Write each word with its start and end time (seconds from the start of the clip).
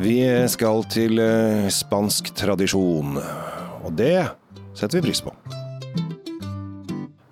Vi 0.00 0.22
skal 0.48 0.80
til 0.88 1.20
eh, 1.20 1.66
spansk 1.68 2.30
tradisjon, 2.32 3.18
og 3.20 3.90
det 3.98 4.30
setter 4.72 4.96
vi 4.96 5.10
pris 5.10 5.20
på. 5.20 5.34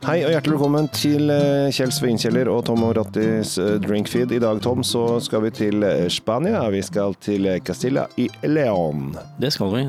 Hei 0.04 0.18
og 0.26 0.34
hjertelig 0.34 0.58
velkommen 0.58 0.90
til 0.92 1.32
eh, 1.32 1.70
Kjell 1.72 1.94
Svinkjeller 1.96 2.50
og 2.52 2.66
Tom 2.68 2.84
Rattis 2.98 3.54
eh, 3.62 3.78
drinkfeed. 3.80 4.36
I 4.36 4.42
dag, 4.44 4.60
Tom, 4.60 4.84
så 4.84 5.16
skal 5.24 5.46
vi 5.46 5.54
til 5.62 5.88
Spania. 6.12 6.66
Vi 6.74 6.84
skal 6.84 7.16
til 7.24 7.48
Castilla 7.64 8.04
i 8.20 8.28
León. 8.44 9.14
Det 9.40 9.54
skal 9.56 9.72
vi. 9.72 9.86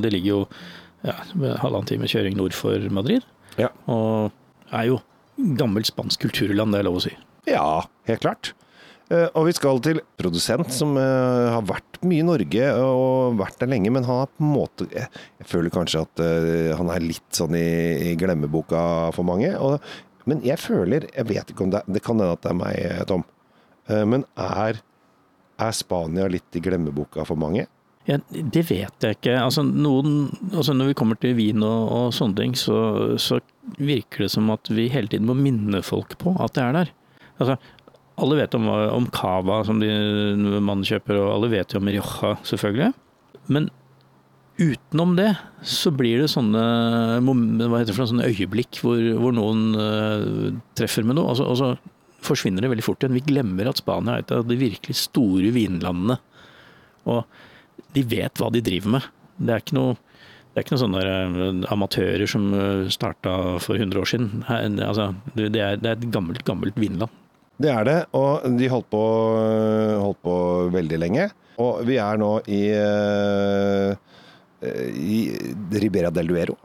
Det 0.00 0.16
ligger 0.16 0.30
jo 0.30 0.42
ja, 1.04 1.18
halvannen 1.60 1.92
time 1.92 2.08
kjøring 2.08 2.40
nord 2.40 2.56
for 2.56 2.88
Madrid. 2.88 3.28
Ja. 3.60 3.68
Og 3.84 4.32
er 4.72 4.94
jo 4.94 5.02
gammelt 5.60 5.92
spansk 5.92 6.24
kulturland, 6.24 6.72
det 6.72 6.80
er 6.80 6.88
lov 6.88 7.02
å 7.02 7.08
si. 7.10 7.18
Ja, 7.52 7.84
helt 8.08 8.24
klart. 8.24 8.54
Eh, 9.14 9.28
Og 9.34 9.46
vi 9.48 9.54
skal 9.56 9.80
til 9.84 10.00
produsent 10.18 10.72
som 10.74 10.96
eh, 10.98 11.50
har 11.52 11.64
vært 11.68 12.00
mye 12.04 12.22
i 12.22 12.26
Norge 12.26 12.70
og 12.82 13.38
vært 13.40 13.60
der 13.62 13.70
lenge, 13.70 13.92
men 13.94 14.06
han 14.06 14.24
har 14.24 14.32
på 14.32 14.44
en 14.44 14.54
måte 14.54 14.88
Jeg, 14.92 15.08
føler 15.48 15.72
kanskje 15.74 16.02
at 16.04 16.24
eh, 16.24 16.72
han 16.78 16.90
er 16.92 17.04
litt 17.04 17.36
sånn 17.36 17.54
i, 17.58 18.14
glemmeboka 18.20 19.12
for 19.16 19.26
mange. 19.28 19.52
Og, 19.60 19.78
men 20.30 20.42
jeg 20.44 20.60
føler 20.62 21.08
Jeg 21.12 21.28
vet 21.28 21.52
ikke 21.52 21.66
om 21.66 21.72
det 21.74 21.84
Det 21.86 22.02
kan 22.04 22.16
hende 22.18 22.34
at 22.36 22.42
det 22.44 22.52
er 22.52 22.58
meg, 22.58 23.06
Tom. 23.10 23.24
Men 23.84 24.22
er, 24.40 24.78
er 25.60 25.74
Spania 25.76 26.24
litt 26.32 26.56
i 26.56 26.62
glemmeboka 26.64 27.26
for 27.28 27.36
mange? 27.36 27.66
Ja, 28.08 28.16
det 28.32 28.62
vet 28.70 29.04
jeg 29.04 29.18
ikke. 29.18 29.34
Altså, 29.36 29.60
noen, 29.64 30.30
altså 30.54 30.72
når 30.76 30.90
vi 30.90 30.96
kommer 30.96 31.18
til 31.20 31.34
vin 31.36 31.60
og, 31.64 31.92
og 31.92 32.06
sånne 32.16 32.38
ting, 32.38 32.56
så, 32.56 32.78
så 33.20 33.42
virker 33.76 34.24
det 34.24 34.30
som 34.32 34.48
at 34.56 34.72
vi 34.72 34.86
hele 34.92 35.12
tiden 35.12 35.28
må 35.28 35.36
minne 35.36 35.82
folk 35.84 36.16
på 36.20 36.32
at 36.40 36.56
det 36.56 36.64
er 36.64 36.78
der. 36.78 36.92
Altså, 37.36 37.58
alle 38.20 38.36
vet 38.38 38.54
om, 38.54 38.68
om 38.68 39.06
cava 39.14 39.62
som 39.66 39.80
de, 39.82 39.88
man 40.62 40.84
kjøper, 40.86 41.18
og 41.18 41.32
alle 41.32 41.50
vet 41.56 41.74
jo 41.74 41.80
om 41.80 41.90
rioja, 41.90 42.34
selvfølgelig. 42.46 42.92
Men 43.54 43.70
utenom 44.54 45.16
det 45.18 45.32
så 45.66 45.90
blir 45.90 46.22
det 46.22 46.30
sånne, 46.30 46.62
det 47.58 47.96
sånne 47.96 48.28
øyeblikk 48.30 48.78
hvor, 48.84 49.00
hvor 49.18 49.34
noen 49.34 49.64
uh, 49.74 50.52
treffer 50.78 51.06
med 51.06 51.18
noe, 51.18 51.32
og 51.32 51.40
så, 51.40 51.48
og 51.50 51.58
så 51.58 51.72
forsvinner 52.24 52.64
det 52.64 52.70
veldig 52.70 52.86
fort 52.86 53.02
igjen. 53.02 53.18
Vi 53.18 53.26
glemmer 53.26 53.68
at 53.68 53.82
Spania 53.82 54.14
er 54.14 54.24
et 54.24 54.32
av 54.32 54.46
de 54.48 54.56
virkelig 54.60 54.96
store 55.02 55.50
vinlandene. 55.52 56.16
Og 57.10 57.26
de 57.92 58.04
vet 58.08 58.40
hva 58.40 58.48
de 58.54 58.62
driver 58.64 58.94
med. 58.94 59.10
Det 59.36 59.52
er 59.52 59.60
ikke 59.60 59.76
noe, 59.76 59.98
det 60.54 60.56
er 60.56 60.64
ikke 60.64 60.76
noen 60.76 60.84
sånne 60.84 61.02
eh, 61.02 61.66
amatører 61.74 62.24
som 62.30 62.46
starta 62.94 63.34
for 63.60 63.76
100 63.76 64.00
år 64.00 64.08
siden. 64.08 64.30
Altså, 64.46 65.10
det 65.36 65.60
er 65.60 65.76
et 65.76 66.08
gammelt, 66.14 66.46
gammelt 66.48 66.78
vinland. 66.80 67.12
Det 67.60 67.70
er 67.70 67.84
det, 67.86 67.98
og 68.18 68.46
de 68.58 68.68
holdt 68.72 68.88
på, 68.90 69.02
holdt 70.02 70.20
på 70.26 70.36
veldig 70.74 70.98
lenge. 70.98 71.28
Og 71.62 71.84
vi 71.86 72.00
er 72.02 72.18
nå 72.18 72.32
i, 72.50 72.62
eh, 72.74 73.94
i 74.98 75.20
Ribera 75.78 76.10
del 76.10 76.32
Duero. 76.32 76.56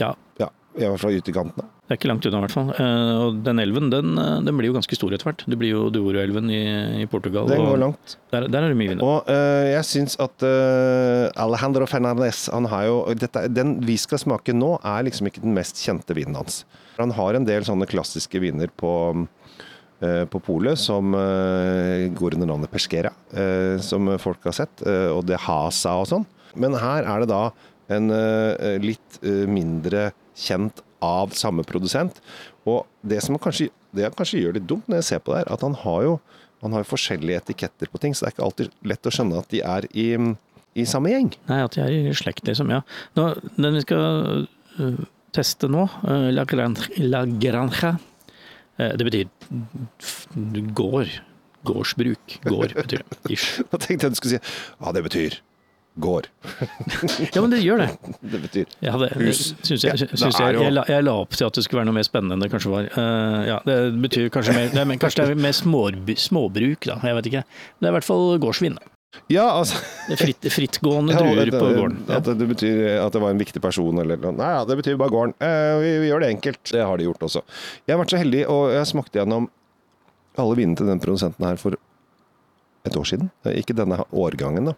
Ja, 0.00 0.14
Ja, 0.40 0.48
i 0.86 0.86
hvert 0.86 1.00
fall 1.02 1.16
ute 1.18 1.32
i 1.32 1.34
kantene. 1.34 1.64
det 1.88 1.96
er 1.96 1.98
ikke 1.98 2.08
langt 2.08 2.26
unna 2.28 2.38
i 2.38 2.42
hvert 2.44 2.54
fall. 2.54 2.68
Eh, 2.78 3.16
Og 3.26 3.40
den 3.42 3.58
elven 3.58 3.90
den, 3.90 4.16
eh, 4.16 4.40
den 4.46 4.56
blir 4.56 4.70
jo 4.70 4.76
ganske 4.76 4.94
stor 4.94 5.10
etter 5.12 5.26
hvert. 5.26 5.42
Det 5.50 5.58
blir 5.58 5.72
jo 5.74 5.90
Douro-elven 5.90 6.46
i, 6.48 7.02
i 7.02 7.06
Portugal. 7.10 7.48
Den 7.50 7.64
går 7.66 7.80
langt. 7.82 8.14
Der, 8.30 8.46
der 8.46 8.62
er 8.62 8.68
det 8.70 8.78
mye 8.78 8.92
vind. 8.92 9.02
Og 9.02 9.26
uh, 9.26 9.66
jeg 9.66 9.82
syns 9.84 10.14
at 10.22 10.46
uh, 10.46 11.26
Alejandro 11.34 11.86
Fernandez 11.90 12.48
han 12.54 12.70
har 12.70 12.86
jo, 12.86 13.02
dette, 13.18 13.48
Den 13.52 13.80
vi 13.84 13.96
skal 13.98 14.22
smake 14.22 14.54
nå, 14.54 14.76
er 14.78 15.02
liksom 15.10 15.26
ikke 15.26 15.42
den 15.42 15.54
mest 15.58 15.82
kjente 15.82 16.14
vinen 16.14 16.38
hans. 16.38 16.64
Han 16.98 17.10
har 17.18 17.34
en 17.34 17.44
del 17.44 17.66
sånne 17.66 17.90
klassiske 17.90 18.38
viner 18.40 18.70
på 18.78 19.26
på 20.00 20.40
polet 20.40 20.78
som 20.80 21.12
eh, 21.16 22.06
går 22.16 22.36
under 22.38 22.48
navnet 22.48 22.72
Pesquera, 22.72 23.10
eh, 23.36 23.76
som 23.84 24.08
folk 24.22 24.46
har 24.48 24.56
sett, 24.56 24.80
eh, 24.86 25.10
og 25.12 25.26
det 25.28 25.40
Hasa 25.44 25.98
og 26.00 26.08
sånn. 26.08 26.24
Men 26.56 26.76
her 26.80 27.04
er 27.04 27.22
det 27.22 27.30
da 27.30 27.42
en 27.92 28.10
eh, 28.14 28.78
litt 28.82 29.20
eh, 29.22 29.44
mindre 29.50 30.10
kjent 30.38 30.80
av 31.04 31.34
samme 31.36 31.64
produsent. 31.68 32.20
Og 32.68 32.84
det 33.06 33.20
som 33.24 33.38
kanskje, 33.40 33.70
det 33.96 34.06
jeg 34.06 34.16
kanskje 34.18 34.42
gjør 34.42 34.56
litt 34.58 34.68
dumt 34.70 34.88
når 34.88 35.00
jeg 35.00 35.08
ser 35.10 35.24
på 35.24 35.34
det 35.34 35.42
her, 35.42 35.52
at 35.52 35.64
han 35.66 35.76
har 35.84 36.04
jo 36.06 36.20
han 36.60 36.74
har 36.76 36.84
forskjellige 36.84 37.40
etiketter 37.40 37.88
på 37.88 37.98
ting, 38.02 38.12
så 38.12 38.26
det 38.26 38.28
er 38.28 38.34
ikke 38.34 38.44
alltid 38.44 38.74
lett 38.90 39.08
å 39.08 39.12
skjønne 39.16 39.38
at 39.40 39.48
de 39.48 39.62
er 39.64 39.86
i, 39.96 40.10
i 40.76 40.84
samme 40.84 41.08
gjeng. 41.08 41.30
Nei, 41.48 41.62
at 41.64 41.72
de 41.72 41.80
er 41.80 41.94
i 41.96 42.12
slekt, 42.12 42.44
liksom. 42.44 42.68
Ja. 42.68 42.82
Nå, 43.16 43.30
den 43.56 43.78
vi 43.78 43.80
skal 43.86 44.44
teste 45.32 45.70
nå, 45.72 45.86
La, 46.04 46.44
Granja, 46.44 47.94
det 48.96 49.06
betyr 49.08 50.70
gård. 50.76 51.20
Gårdsbruk. 51.68 52.40
Gård 52.48 52.74
betyr 52.74 53.04
det. 53.04 53.20
Ish. 53.36 53.60
Da 53.70 53.78
tenkte 53.80 54.08
jeg 54.08 54.16
du 54.16 54.20
skulle 54.20 54.38
si 54.38 54.40
ja, 54.40 54.92
det 54.96 55.02
betyr 55.06 55.40
gård. 56.00 56.28
Ja, 57.34 57.40
men 57.42 57.50
det 57.52 57.60
gjør 57.60 57.82
det. 57.82 57.88
Det 58.32 58.40
betyr 58.46 58.76
Ja, 58.84 58.94
det 59.00 59.10
Hus. 59.18 59.50
Synes 59.66 59.84
jeg, 59.84 59.98
synes 59.98 60.38
ja, 60.38 60.46
jeg, 60.50 60.62
jeg, 60.62 60.72
la, 60.76 60.84
jeg 60.88 61.04
la 61.04 61.16
opp 61.24 61.34
til 61.36 61.48
at 61.48 61.58
det 61.58 61.64
skulle 61.66 61.82
være 61.82 61.90
noe 61.90 61.98
mer 61.98 62.06
spennende 62.06 62.38
enn 62.38 62.44
det 62.44 62.50
kanskje 62.52 62.72
var. 62.72 62.88
Uh, 62.94 63.40
ja, 63.48 63.58
Det 63.66 63.76
betyr 64.06 64.30
kanskje 64.32 64.56
mer 64.56 64.72
nei, 64.78 64.86
men 64.92 65.02
Kanskje 65.02 65.28
det 65.28 65.36
er 65.36 65.44
mer 65.44 65.56
småbruk, 65.56 66.88
da. 66.88 67.00
Jeg 67.04 67.18
vet 67.18 67.30
ikke. 67.32 67.44
Det 67.80 67.88
er 67.88 67.92
i 67.92 67.98
hvert 67.98 68.08
fall 68.08 68.40
gårdsvin. 68.40 68.78
Ja, 69.30 69.44
altså 69.58 69.78
Det 70.08 70.16
Fritt, 70.20 70.46
frittgående 70.54 71.12
ja, 71.16 71.20
druer 71.22 71.50
på 71.54 71.68
gården. 71.74 71.96
Ja. 72.08 72.18
At 72.20 72.28
det 72.38 72.46
betyr 72.50 72.80
at 73.02 73.14
det 73.14 73.22
var 73.22 73.34
en 73.34 73.40
viktig 73.42 73.62
person 73.62 73.98
eller 74.02 74.20
noe. 74.22 74.34
Nei, 74.38 74.50
ja, 74.54 74.64
det 74.68 74.76
betyr 74.80 74.98
bare 75.00 75.14
gården. 75.14 75.34
Eh, 75.42 75.74
vi, 75.82 75.92
vi 76.04 76.10
gjør 76.12 76.24
det 76.24 76.32
enkelt. 76.36 76.62
Det 76.70 76.84
har 76.86 77.00
de 77.00 77.08
gjort 77.08 77.24
også. 77.26 77.42
Jeg 77.86 77.94
har 77.96 78.00
vært 78.04 78.14
så 78.14 78.20
heldig, 78.22 78.42
og 78.54 78.64
jeg 78.74 78.90
smakte 78.92 79.20
gjennom 79.20 79.48
alle 80.40 80.56
vinene 80.58 80.78
til 80.78 80.86
den 80.90 81.02
produsenten 81.02 81.46
her 81.48 81.58
for 81.60 81.74
et 82.86 82.96
år 82.96 83.08
siden. 83.10 83.32
Eh, 83.46 83.58
Ikke 83.60 83.74
denne 83.76 83.98
årgangen, 84.14 84.70
da. 84.70 84.76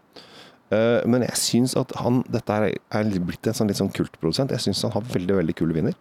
Eh, 0.73 1.01
Men 1.13 1.27
jeg 1.29 1.37
syns 1.37 1.77
at 1.77 1.93
han 2.01 2.23
Dette 2.33 2.57
er 2.57 3.11
blitt 3.21 3.47
en 3.51 3.57
sånn 3.59 3.69
litt 3.69 3.81
sånn 3.81 3.93
kultprodusent. 3.93 4.55
Jeg 4.57 4.65
syns 4.65 4.81
han 4.89 4.95
har 4.97 5.05
veldig 5.13 5.37
veldig 5.43 5.57
kule 5.61 5.77
viner. 5.77 5.97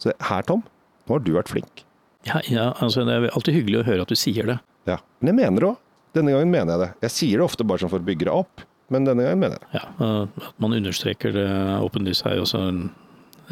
Så 0.00 0.12
her, 0.28 0.44
Tom, 0.48 0.62
nå 1.08 1.16
har 1.16 1.24
du 1.24 1.32
vært 1.36 1.48
flink. 1.52 1.86
Ja, 2.28 2.42
ja, 2.52 2.66
altså 2.84 3.06
Det 3.08 3.14
er 3.16 3.30
alltid 3.32 3.56
hyggelig 3.56 3.80
å 3.80 3.86
høre 3.88 4.04
at 4.04 4.12
du 4.12 4.18
sier 4.20 4.44
det. 4.52 4.58
Ja. 4.88 4.98
Men 5.24 5.32
jeg 5.32 5.38
mener 5.46 5.64
det 5.64 5.70
òg. 5.72 5.86
Denne 6.16 6.32
gangen 6.34 6.50
mener 6.50 6.74
jeg 6.74 6.82
det. 6.82 6.90
Jeg 7.06 7.14
sier 7.16 7.38
det 7.40 7.46
ofte 7.46 7.66
bare 7.66 7.82
sånn 7.82 7.92
for 7.92 8.02
å 8.02 8.06
bygge 8.08 8.26
det 8.26 8.34
opp, 8.34 8.64
men 8.90 9.06
denne 9.06 9.22
gangen 9.26 9.38
mener 9.44 9.58
jeg 9.60 9.66
det. 9.66 9.80
Ja, 9.80 10.26
At 10.50 10.58
man 10.62 10.74
understreker 10.74 11.34
det 11.36 11.46
åpenlyst 11.86 12.26
er 12.26 12.38
jo 12.40 12.46
også 12.48 12.62
en, 12.66 12.80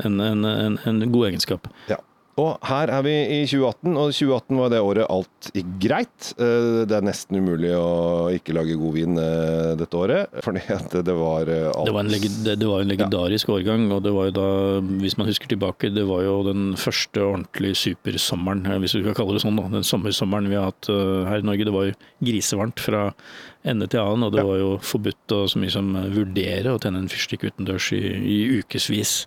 en, 0.05 0.19
en, 0.25 0.45
en, 0.49 0.79
en 0.91 1.13
god 1.15 1.29
egenskap. 1.31 1.69
Ja. 1.91 2.01
Og 2.39 2.55
her 2.69 2.91
er 2.95 3.03
vi 3.03 3.13
i 3.35 3.39
2018, 3.51 3.97
og 3.99 4.13
2018 4.15 4.59
var 4.61 4.71
det 4.71 4.79
året 4.85 5.09
alt 5.11 5.49
gikk 5.57 5.73
greit. 5.83 6.29
Eh, 6.39 6.85
Det 6.87 6.95
er 6.95 7.07
nesten 7.07 7.41
umulig 7.41 7.73
å 7.75 8.31
ikke 8.31 8.55
lage 8.55 8.77
god 8.79 8.95
vin 8.95 9.19
eh, 9.19 9.73
dette 9.81 9.99
året, 9.99 10.31
fordi 10.47 10.63
det 11.09 11.17
var 11.19 11.51
eh, 11.51 11.67
alt 11.73 11.89
Det 11.91 11.97
var 11.97 12.07
en, 12.07 12.13
lege, 12.15 12.31
det, 12.47 12.69
var 12.69 12.85
en 12.85 12.93
legendarisk 12.93 13.51
årgang, 13.57 13.89
og 13.91 14.05
det 14.07 14.15
var 14.15 14.31
jo 14.31 14.37
da, 14.39 14.47
hvis 15.03 15.19
man 15.19 15.31
husker 15.33 15.51
tilbake, 15.51 15.91
det 15.95 16.07
var 16.07 16.23
jo 16.29 16.39
den 16.47 16.73
første 16.79 17.25
ordentlige 17.27 17.81
supersommeren, 17.83 18.63
hvis 18.85 18.95
vi 18.95 19.03
skal 19.03 19.19
kalle 19.19 19.35
det 19.35 19.43
sånn, 19.43 19.59
da. 19.59 19.67
Den 19.75 19.87
sommersommeren 19.91 20.51
vi 20.53 20.61
har 20.61 20.71
hatt 20.71 20.89
her 20.89 21.43
i 21.43 21.47
Norge. 21.47 21.67
Det 21.67 21.75
var 21.75 21.91
jo 21.91 21.99
grisevarmt 22.25 22.83
fra 22.83 23.09
ende 23.69 23.89
til 23.91 24.01
annen, 24.01 24.29
og 24.29 24.33
det 24.33 24.45
Ja. 24.45 24.47
var 24.47 24.59
jo 24.63 24.71
forbudt 24.79 25.35
å 25.35 25.43
så 25.51 25.59
mye 25.59 25.75
som 25.75 25.91
vurdere 26.15 26.71
å 26.71 26.79
tenne 26.81 27.03
en 27.03 27.11
fyrstikk 27.11 27.49
utendørs 27.51 27.91
i, 27.99 28.03
i 28.15 28.39
ukevis. 28.63 29.25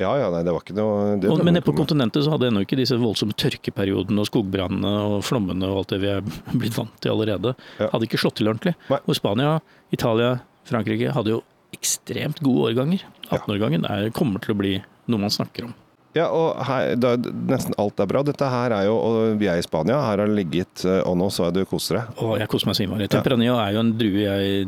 Ja, 0.00 0.14
ja, 0.16 0.30
nei, 0.32 0.40
det 0.46 0.52
var 0.54 0.62
ikke 0.64 0.74
noe 0.78 1.18
det 1.20 1.28
Og, 1.30 1.42
men 1.44 1.54
nede 1.58 1.64
på 1.66 1.74
kontinentet 1.76 2.24
så 2.24 2.32
hadde 2.32 2.48
ennå 2.48 2.62
ikke 2.64 2.78
disse 2.80 2.96
voldsomme 3.00 3.34
tørkeperiodene 3.36 4.22
og 4.22 4.28
skogbrannene 4.30 4.92
og 5.10 5.18
flommene 5.26 5.68
og 5.68 5.82
alt 5.82 5.92
det 5.92 6.00
vi 6.00 6.08
er 6.14 6.22
blitt 6.60 6.78
vant 6.78 6.94
til 7.04 7.12
allerede, 7.12 7.52
Ja. 7.78 7.90
hadde 7.92 8.08
ikke 8.08 8.20
slått 8.22 8.38
til 8.40 8.48
ordentlig. 8.48 8.74
Nei. 8.88 8.98
Og 9.06 9.18
Spania, 9.18 9.58
Italia, 9.92 10.38
Frankrike 10.64 11.12
hadde 11.12 11.34
jo 11.36 11.42
ekstremt 11.76 12.40
gode 12.42 12.72
årganger. 12.72 13.04
18-årgangen 13.30 13.84
er- 13.88 14.10
kommer 14.16 14.40
til 14.42 14.54
å 14.54 14.58
bli 14.58 14.72
noe 15.10 15.20
man 15.20 15.30
snakker 15.30 15.68
om. 15.68 15.74
Ja, 16.16 16.24
og 16.34 16.58
her, 16.66 16.96
da, 16.98 17.12
nesten 17.50 17.76
alt 17.78 18.00
er 18.02 18.08
bra. 18.10 18.22
Dette 18.26 18.48
her 18.50 18.74
er 18.74 18.88
jo, 18.88 18.96
og 18.98 19.36
vi 19.38 19.46
er 19.46 19.60
i 19.60 19.62
Spania, 19.62 20.00
her 20.02 20.18
har 20.18 20.26
det 20.26 20.34
ligget 20.40 20.82
eh, 20.88 20.98
Og 21.06 21.14
nå 21.20 21.28
så 21.30 21.46
jeg 21.46 21.60
du 21.60 21.60
koser 21.70 22.00
deg. 22.00 22.18
Å, 22.18 22.32
jeg 22.40 22.50
koser 22.50 22.70
meg 22.70 22.78
så 22.78 22.84
innmari. 22.86 23.06
Tempranillo 23.12 23.58
er 23.62 23.76
jo 23.76 23.84
en 23.84 23.92
drue 24.00 24.24
jeg, 24.24 24.64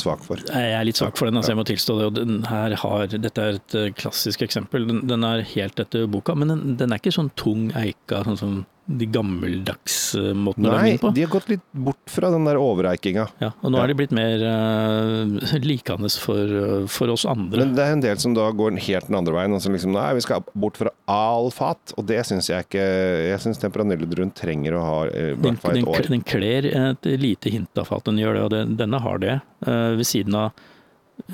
Svak 0.00 0.24
for. 0.24 0.40
jeg 0.48 0.76
er 0.78 0.86
litt 0.88 1.00
svak 1.00 1.20
for 1.20 1.28
den, 1.28 1.36
altså 1.40 1.52
jeg 1.52 1.60
må 1.60 1.66
tilstå 1.68 1.98
det. 2.00 2.06
Og 2.08 2.16
den 2.16 2.38
her 2.48 2.76
har, 2.80 3.06
dette 3.12 3.44
er 3.44 3.58
et 3.60 3.76
eh, 3.80 3.90
klassisk 3.98 4.46
eksempel. 4.46 4.88
Den, 4.88 5.04
den 5.10 5.26
er 5.28 5.44
helt 5.54 5.84
etter 5.84 6.08
boka, 6.08 6.36
men 6.38 6.54
den, 6.54 6.64
den 6.80 6.94
er 6.96 7.02
ikke 7.02 7.12
sånn 7.14 7.32
tung 7.36 7.68
eika, 7.76 8.24
sånn 8.24 8.40
som 8.40 8.56
de 8.86 9.06
gammeldags 9.08 9.94
måtene 10.14 10.44
måtene 10.44 10.68
å 10.68 10.72
Nei, 10.76 10.90
vin 10.90 10.98
på. 11.00 11.10
de 11.16 11.22
har 11.24 11.30
gått 11.32 11.48
litt 11.48 11.62
bort 11.72 12.10
fra 12.12 12.28
den 12.30 12.44
der 12.44 12.58
overreikinga. 12.60 13.24
Ja, 13.40 13.48
og 13.62 13.72
nå 13.72 13.78
Ja. 13.78 13.84
er 13.84 13.88
de 13.88 13.94
blitt 13.96 14.12
mer 14.12 14.42
uh, 14.44 15.56
likende 15.64 16.10
for, 16.20 16.44
uh, 16.52 16.86
for 16.86 17.08
oss 17.14 17.24
andre. 17.24 17.64
Men 17.64 17.74
det 17.74 17.82
er 17.86 17.92
en 17.96 18.04
del 18.04 18.20
som 18.20 18.34
da 18.36 18.50
går 18.52 18.76
helt 18.84 19.08
den 19.08 19.16
andre 19.16 19.32
veien. 19.32 19.56
Altså 19.56 19.72
liksom, 19.72 19.94
nei, 19.96 20.12
vi 20.18 20.20
skal 20.26 20.44
bort 20.54 20.76
fra 20.76 20.92
all 21.08 21.50
fat. 21.50 21.94
Og 21.96 22.06
det 22.06 22.20
syns 22.28 22.50
jeg 22.52 22.66
ikke 22.68 22.84
Jeg 22.84 23.40
syns 23.40 23.58
Temperanillo-druen 23.62 24.34
trenger 24.36 24.76
å 24.76 24.84
ha 24.84 24.98
eh, 25.08 25.32
i 25.32 25.34
hvert 25.40 25.62
fall 25.64 25.78
den, 25.78 25.88
et 25.88 25.88
år. 25.94 26.10
den 26.12 26.22
kler 26.28 26.68
et 26.74 27.10
lite 27.20 27.50
hint 27.50 27.80
av 27.80 27.88
fat, 27.88 28.04
den 28.04 28.20
gjør 28.20 28.34
det, 28.36 28.42
og 28.44 28.50
den, 28.54 28.76
denne 28.76 29.00
har 29.00 29.18
det. 29.22 29.40
Uh, 29.66 29.96
ved 29.96 30.06
siden 30.06 30.36
av 30.36 30.52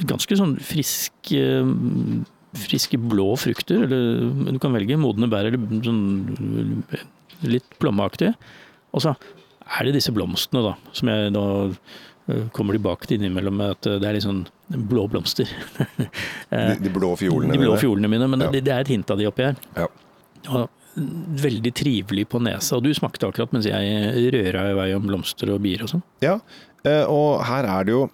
ganske 0.07 0.37
sånn 0.37 0.59
frisk 0.63 1.33
eh, 1.35 1.65
friske 2.61 2.99
blå 2.99 3.33
frukter, 3.39 3.85
eller 3.87 4.53
du 4.55 4.59
kan 4.63 4.75
velge 4.75 4.97
modne 4.99 5.29
bær 5.31 5.47
eller 5.47 5.83
sånn 5.87 6.01
litt 7.47 7.67
plommeaktig. 7.83 8.33
Og 8.95 9.05
så 9.05 9.15
er 9.79 9.87
det 9.87 9.95
disse 10.01 10.13
blomstene, 10.15 10.63
da, 10.67 10.73
som 10.97 11.11
jeg 11.13 11.31
eh, 11.31 12.49
kommer 12.57 12.75
tilbake 12.77 13.07
til 13.07 13.21
innimellom 13.21 13.57
med 13.61 13.77
at 13.77 13.89
det 14.03 14.09
er 14.09 14.17
litt 14.19 14.27
sånn 14.27 14.45
blå 14.91 15.07
blomster. 15.11 15.51
De, 16.51 16.75
de 16.83 16.91
blå 16.93 17.13
fiolene. 17.19 17.55
De 17.55 17.63
blå 17.63 17.77
fiolene 17.79 18.11
mine, 18.11 18.27
men 18.31 18.43
Ja. 18.47 18.51
det, 18.55 18.65
det 18.67 18.73
er 18.75 18.85
et 18.85 18.91
hint 18.91 19.11
av 19.11 19.19
de 19.21 19.27
oppi 19.31 19.45
her. 19.47 19.59
Ja. 19.77 19.87
Og 20.51 20.69
veldig 21.41 21.71
trivelig 21.79 22.25
på 22.31 22.41
nesa. 22.43 22.77
Og 22.79 22.83
du 22.87 22.91
smakte 22.95 23.29
akkurat 23.29 23.53
mens 23.55 23.69
jeg 23.71 24.33
røra 24.35 24.65
i 24.73 24.75
vei 24.79 24.89
om 24.97 25.07
blomster 25.07 25.53
og 25.55 25.61
bier 25.63 25.85
og 25.87 25.93
sånn. 25.93 26.03
Ja, 26.25 26.37
eh, 26.83 27.05
og 27.07 27.45
her 27.47 27.69
er 27.79 27.87
det 27.87 27.95
jo 27.99 28.09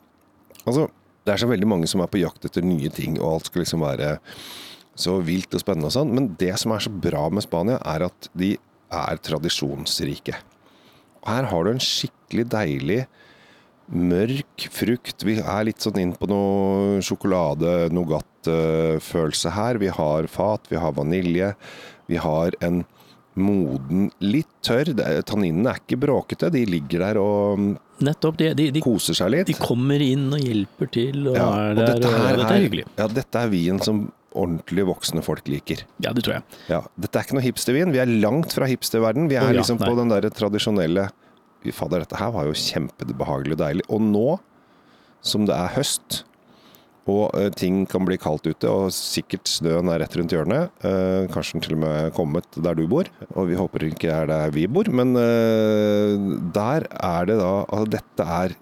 Altså, 0.66 0.88
det 1.22 1.30
er 1.30 1.38
så 1.38 1.46
veldig 1.46 1.66
mange 1.70 1.86
som 1.86 2.00
er 2.02 2.08
på 2.10 2.18
jakt 2.18 2.42
etter 2.48 2.64
nye 2.66 2.88
ting, 2.90 3.20
og 3.20 3.36
alt 3.36 3.46
skal 3.46 3.62
liksom 3.62 3.84
være 3.84 4.16
så 4.98 5.12
vilt 5.22 5.54
og 5.54 5.60
spennende 5.62 5.86
og 5.86 5.94
sånn. 5.94 6.10
Men 6.16 6.24
det 6.40 6.48
som 6.58 6.72
er 6.74 6.82
så 6.82 6.90
bra 6.90 7.28
med 7.30 7.44
Spania, 7.44 7.76
er 7.86 8.02
at 8.08 8.26
de 8.34 8.56
er 8.92 9.16
tradisjonsrike. 9.26 10.34
Og 11.22 11.28
her 11.32 11.44
har 11.50 11.64
du 11.64 11.70
en 11.72 11.80
skikkelig 11.82 12.46
deilig 12.52 13.06
mørk 13.86 14.66
frukt. 14.74 15.22
Vi 15.26 15.34
er 15.38 15.64
litt 15.68 15.80
sånn 15.82 15.98
inn 16.02 16.14
på 16.18 16.26
noe 16.30 17.00
sjokolade-nougat-følelse 17.06 19.50
her. 19.54 19.74
Vi 19.82 19.88
har 19.94 20.26
fat, 20.30 20.62
vi 20.70 20.76
har 20.80 20.92
vanilje. 20.96 21.48
Vi 22.10 22.16
har 22.22 22.50
en 22.66 22.76
moden, 23.36 24.10
litt 24.24 24.48
tørr. 24.64 24.88
Tanninene 25.28 25.68
er 25.74 25.78
ikke 25.82 25.98
bråkete, 26.06 26.46
de 26.54 26.62
ligger 26.68 26.98
der 27.04 27.16
og 27.20 27.58
mm, 27.60 27.74
Nettopp. 28.06 28.36
De, 28.36 28.50
de, 28.56 28.64
de, 28.74 28.80
koser 28.84 29.14
seg 29.16 29.30
litt. 29.32 29.46
de 29.48 29.54
kommer 29.56 30.00
inn 30.04 30.26
og 30.32 30.40
hjelper 30.42 30.86
til 30.92 31.28
og 31.30 31.34
Ja, 31.38 31.46
og 31.48 31.76
der. 31.78 31.86
dette, 31.94 32.08
og, 32.10 32.14
her 32.20 32.36
dette 32.36 32.52
er 32.52 32.60
hyggelig. 32.66 32.84
Ja, 32.98 33.06
dette 33.08 33.36
er 33.40 33.48
vin 33.52 33.78
som 33.84 33.96
ordentlig 34.36 34.86
voksne 34.88 35.24
folk 35.24 35.48
liker. 35.50 35.84
Ja, 36.04 36.12
det 36.16 36.26
tror 36.26 36.38
jeg. 36.38 36.60
Ja, 36.70 36.82
dette 37.00 37.18
er 37.18 37.26
ikke 37.26 37.38
noe 37.38 37.46
hipstervin. 37.46 37.94
Vi 37.94 38.02
er 38.02 38.12
langt 38.22 38.54
fra 38.56 38.68
hipsterverden. 38.70 39.30
Vi 39.32 39.38
er 39.38 39.48
oh, 39.48 39.54
ja, 39.54 39.60
liksom 39.62 39.80
på 39.82 39.94
den 39.98 40.12
der 40.12 40.28
tradisjonelle 40.34 41.08
fader, 41.74 42.04
dette 42.04 42.18
her 42.20 42.30
var 42.34 42.46
jo 42.46 42.54
kjempebehagelig 42.54 43.56
og 43.56 43.62
deilig. 43.64 43.86
Og 43.90 44.02
nå 44.04 44.28
som 45.26 45.46
det 45.48 45.56
er 45.56 45.72
høst, 45.74 46.22
og 47.06 47.30
uh, 47.38 47.48
ting 47.54 47.84
kan 47.90 48.06
bli 48.06 48.18
kaldt 48.18 48.48
ute, 48.48 48.70
og 48.70 48.90
sikkert 48.94 49.46
snøen 49.50 49.90
er 49.92 50.02
rett 50.02 50.16
rundt 50.18 50.34
hjørnet, 50.34 50.72
Uh, 50.86 51.26
kanskje 51.32 51.56
den 51.56 51.64
til 51.64 51.76
og 51.76 51.82
med 51.82 52.12
kommet 52.16 52.58
der 52.62 52.76
du 52.78 52.84
bor, 52.90 53.08
og 53.34 53.48
vi 53.50 53.58
håper 53.58 53.86
ikke 53.88 54.10
er 54.12 54.30
der 54.30 54.54
vi 54.54 54.66
bor, 54.70 54.88
men 54.90 55.14
uh, 55.18 56.38
der 56.54 56.86
er 56.90 57.28
det 57.30 57.38
da 57.40 57.52
Altså, 57.66 57.90
dette 57.96 58.26
er 58.38 58.54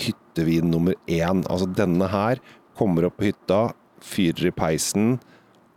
hyttevin 0.00 0.70
nummer 0.70 0.96
én. 1.06 1.44
Altså, 1.50 1.68
denne 1.70 2.08
her 2.10 2.40
kommer 2.78 3.06
opp 3.06 3.18
på 3.20 3.28
hytta, 3.28 3.68
fyrer 4.04 4.50
i 4.50 4.54
peisen, 4.54 5.16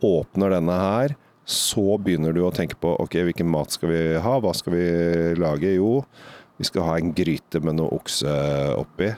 åpner 0.04 0.52
denne 0.58 0.76
her. 0.78 1.16
Så 1.48 1.96
begynner 2.04 2.34
du 2.36 2.42
å 2.44 2.52
tenke 2.52 2.76
på 2.76 2.92
ok, 3.00 3.14
hvilken 3.30 3.48
mat 3.48 3.72
skal 3.72 3.88
vi 3.94 4.00
ha, 4.20 4.34
hva 4.44 4.52
skal 4.56 4.74
vi 4.76 4.84
lage? 5.40 5.70
Jo, 5.78 6.02
vi 6.60 6.66
skal 6.68 6.84
ha 6.90 6.98
en 7.00 7.14
gryte 7.16 7.62
med 7.64 7.78
noe 7.78 7.88
okse 7.96 8.28
oppi. 8.76 9.14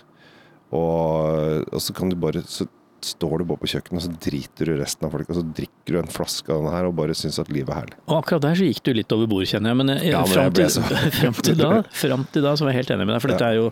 Og, 0.70 1.64
og 1.74 1.80
så 1.82 1.94
kan 1.96 2.12
du 2.12 2.14
bare 2.20 2.44
Så 2.46 2.68
står 3.00 3.40
du 3.40 3.46
bare 3.48 3.56
på 3.62 3.68
kjøkkenet, 3.72 3.96
og 3.96 4.02
så 4.04 4.10
driter 4.28 4.68
du 4.68 4.74
resten 4.76 5.06
av 5.08 5.14
folk, 5.14 5.28
og 5.32 5.38
så 5.38 5.42
drikker 5.56 5.94
du 5.94 5.98
en 6.02 6.10
flaske 6.12 6.52
av 6.52 6.66
den 6.66 6.74
her 6.74 6.84
og 6.90 6.98
bare 6.98 7.14
syns 7.16 7.38
at 7.40 7.48
livet 7.48 7.72
er 7.72 7.78
herlig. 7.78 7.96
Og 8.10 8.18
akkurat 8.18 8.42
der 8.44 8.58
så 8.60 8.66
gikk 8.68 8.82
du 8.84 8.90
litt 8.98 9.14
over 9.16 9.30
bord, 9.32 9.46
kjenner 9.48 9.72
jeg. 9.72 9.78
Men, 9.80 9.92
jeg, 9.94 10.10
Ja, 10.12 10.20
men 10.20 10.34
fram, 10.34 10.52
til, 10.58 10.68
så- 10.74 10.84
fram, 11.22 11.38
til 11.40 11.56
da, 11.56 11.70
fram 12.02 12.26
til 12.34 12.44
da 12.44 12.52
så 12.60 12.66
var 12.68 12.74
jeg 12.76 12.82
helt 12.82 12.92
enig 12.98 13.06
med 13.08 13.14
deg, 13.16 13.22
for 13.24 13.32
Ja. 13.32 13.38
dette 13.38 13.48
er 13.48 13.56
jo 13.56 13.70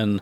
en, 0.00 0.14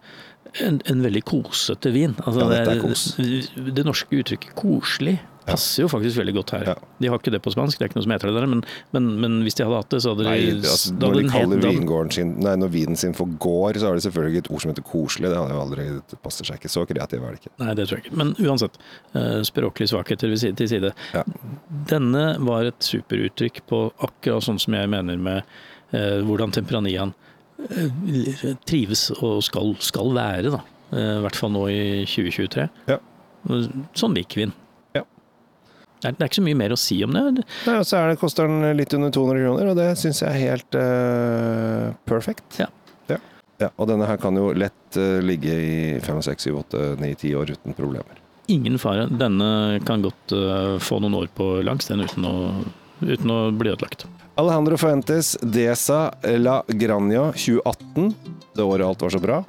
en, 0.64 0.80
en 0.90 1.02
veldig 1.04 1.24
kosete 1.28 1.92
vin. 1.94 2.14
Altså, 2.24 2.46
Ja, 2.48 2.62
er 2.62 2.80
det, 2.82 3.74
det 3.74 3.84
norske 3.86 4.22
uttrykket 4.22 4.54
'koselig' 4.58 5.18
passer 5.48 5.84
jo 5.84 5.88
faktisk 5.88 6.18
veldig 6.20 6.34
godt 6.36 6.50
her. 6.56 6.64
Ja. 6.72 6.74
De 7.00 7.08
har 7.10 7.20
ikke 7.20 7.32
det 7.32 7.40
på 7.44 7.52
spansk, 7.54 7.78
det 7.78 7.86
er 7.86 7.90
ikke 7.90 7.98
noe 7.98 8.06
som 8.06 8.12
heter 8.14 8.30
det 8.30 8.40
der, 8.40 8.48
men, 8.52 8.62
men, 8.94 9.06
men 9.22 9.36
hvis 9.46 9.56
de 9.58 9.64
hadde 9.64 9.78
hatt 9.80 9.94
det, 9.94 10.00
så 10.04 10.12
hadde 10.12 10.26
de 10.26 10.32
Nei, 10.34 10.56
altså, 10.58 10.94
når 11.00 11.16
de 11.18 11.22
kaller 11.32 11.62
vingården 11.64 12.12
sin 12.14 12.32
Nei, 12.44 12.54
når 12.60 12.72
vinen 12.74 13.00
sin 13.00 13.14
for 13.16 13.30
gård, 13.40 13.78
så 13.80 13.90
er 13.90 13.98
det 13.98 14.04
selvfølgelig 14.06 14.42
et 14.44 14.50
ord 14.52 14.64
som 14.64 14.72
heter 14.72 14.86
koselig. 14.88 15.30
Det, 15.30 15.38
hadde 15.40 15.56
jo 15.56 15.62
aldri, 15.62 15.86
det 16.12 16.20
passer 16.24 16.48
seg 16.48 16.60
ikke. 16.60 16.72
Så 16.72 16.84
kreativ 16.90 17.24
er 17.24 17.36
det 17.36 17.40
ikke. 17.42 17.54
Nei, 17.62 17.76
det 17.78 17.86
tror 17.88 17.98
jeg 17.98 18.06
ikke. 18.06 18.18
Men 18.20 18.34
uansett, 18.44 18.76
eh, 19.14 19.38
språklige 19.48 19.92
svakheter 19.94 20.32
ved 20.32 20.42
side- 20.42 20.58
til 20.58 20.68
side. 20.74 20.92
Ja. 21.16 21.24
Denne 21.94 22.26
var 22.44 22.68
et 22.68 22.84
superuttrykk 22.84 23.64
på 23.70 23.82
akkurat 24.04 24.44
sånn 24.44 24.60
som 24.60 24.76
jeg 24.76 24.92
mener 24.92 25.16
med 25.16 25.42
eh, 25.96 26.20
hvordan 26.28 26.52
Temperanian 26.52 27.14
trives 28.69 29.08
og 29.19 29.43
skal, 29.46 29.75
skal 29.82 30.12
være, 30.16 30.52
da. 30.55 30.62
Eh, 30.94 31.19
I 31.19 31.22
hvert 31.25 31.38
fall 31.38 31.52
nå 31.55 31.66
i 31.72 31.82
2023. 32.08 32.66
Ja. 32.88 32.99
Sånn 33.99 34.16
liker 34.16 34.40
vi 34.40 34.46
den. 34.49 34.55
Ja. 34.96 35.05
Det 36.00 36.10
er, 36.10 36.16
det 36.16 36.25
er 36.25 36.31
ikke 36.31 36.40
så 36.40 36.46
mye 36.46 36.60
mer 36.62 36.75
å 36.75 36.81
si 36.81 36.99
om 37.05 37.16
det. 37.16 37.25
Nei, 37.66 37.76
og 37.76 37.87
så 37.88 38.00
er 38.00 38.12
det, 38.12 38.20
koster 38.22 38.49
den 38.50 38.78
litt 38.78 38.94
under 38.96 39.12
200 39.14 39.44
kroner, 39.44 39.72
og 39.72 39.81
det 39.81 39.88
syns 40.00 40.22
jeg 40.25 40.31
er 40.31 40.55
helt 40.55 40.78
uh, 40.78 41.90
perfect. 42.08 42.60
Ja. 42.62 42.70
Ja. 43.10 43.20
ja. 43.64 43.72
Og 43.76 43.90
denne 43.90 44.08
her 44.08 44.20
kan 44.22 44.38
jo 44.38 44.50
lett 44.56 45.00
uh, 45.00 45.19
ligge 45.25 45.58
i 45.58 45.76
5, 46.05 46.22
6, 46.31 46.49
7, 46.50 46.55
8, 46.64 46.87
9, 47.02 47.12
10 47.25 47.37
år 47.43 47.55
uten 47.56 47.78
problemer. 47.78 48.25
Ingen 48.49 48.78
fare. 48.81 49.10
Denne 49.12 49.82
kan 49.84 50.05
godt 50.05 50.32
uh, 50.32 50.78
få 50.81 51.02
noen 51.05 51.19
år 51.20 51.32
på 51.37 51.58
langs 51.66 51.90
den 51.90 52.06
uten 52.06 52.25
å, 52.25 52.37
uten 53.05 53.34
å 53.34 53.43
bli 53.52 53.75
ødelagt. 53.75 54.08
Alejandro 54.38 54.76
Fuentes, 54.79 55.37
Desa 55.43 56.12
La 56.38 56.62
Grania 56.69 57.32
2018. 57.32 58.14
Det 58.55 58.62
året 58.62 58.87
alt 58.87 59.02
var 59.02 59.11
så 59.11 59.19
bra. 59.23 59.40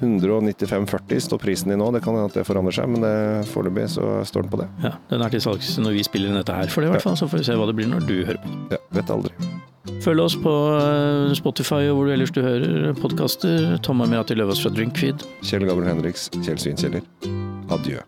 195,40 0.00 1.20
står 1.20 1.38
prisen 1.42 1.72
i 1.72 1.76
nå. 1.76 1.90
Det 1.92 2.00
kan 2.04 2.14
hende 2.14 2.30
at 2.30 2.36
det 2.38 2.44
forandrer 2.46 2.72
seg, 2.78 2.88
men 2.88 3.02
det- 3.02 3.48
foreløpig 3.52 3.88
så 3.90 4.24
står 4.24 4.42
den 4.46 4.50
på 4.50 4.60
det. 4.62 4.68
Ja, 4.84 4.92
Den 5.10 5.22
er 5.22 5.28
til 5.28 5.40
salgs 5.40 5.76
når 5.78 5.92
vi 5.92 6.02
spiller 6.06 6.28
inn 6.30 6.36
dette 6.38 6.54
her, 6.54 6.66
for 6.68 6.80
det 6.80 6.88
i 6.88 6.92
hvert 6.92 7.02
fall. 7.02 7.16
Så 7.16 7.28
får 7.28 7.38
vi 7.38 7.44
se 7.44 7.52
hva 7.58 7.66
det 7.66 7.76
blir 7.76 7.88
når 7.90 8.06
du 8.06 8.24
hører 8.24 8.38
på. 8.40 8.72
Ja, 8.72 8.78
vet 8.92 9.10
aldri. 9.10 9.32
Følg 10.00 10.20
oss 10.20 10.36
på 10.36 10.54
eh, 10.78 11.34
Spotify 11.34 11.88
og 11.90 11.96
hvor 11.98 12.06
du 12.06 12.12
ellers 12.14 12.30
du 12.30 12.40
hører 12.42 12.94
podkaster. 12.94 13.78
Tom 13.82 14.00
Amirati 14.00 14.34
Løvaas 14.34 14.62
fra 14.62 14.70
Drinkfeed. 14.70 15.24
Kjell 15.42 15.66
Gabriel 15.66 15.92
Henriks, 15.96 16.30
Kjell 16.40 16.56
Svinkjeller. 16.56 17.02
Adjø. 17.68 18.00